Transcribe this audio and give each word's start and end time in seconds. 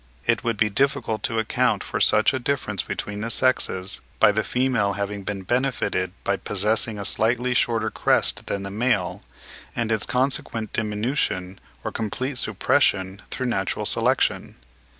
It 0.25 0.43
would 0.43 0.57
be 0.57 0.71
difficult 0.71 1.21
to 1.21 1.37
account 1.37 1.83
for 1.83 1.99
such 1.99 2.33
a 2.33 2.39
difference 2.39 2.81
between 2.81 3.21
the 3.21 3.29
sexes 3.29 3.99
by 4.19 4.31
the 4.31 4.43
female 4.43 4.93
having 4.93 5.21
been 5.21 5.43
benefited 5.43 6.11
by 6.23 6.37
possessing 6.37 6.97
a 6.97 7.05
slightly 7.05 7.53
shorter 7.53 7.91
crest 7.91 8.47
than 8.47 8.63
the 8.63 8.71
male, 8.71 9.21
and 9.75 9.91
its 9.91 10.07
consequent 10.07 10.73
diminution 10.73 11.59
or 11.83 11.91
complete 11.91 12.39
suppression 12.39 13.21
through 13.29 13.45
natural 13.45 13.85
selection. 13.85 14.55